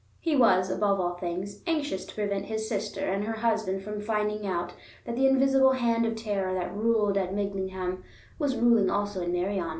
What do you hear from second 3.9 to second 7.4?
finding out that the invisible hand of terror that ruled at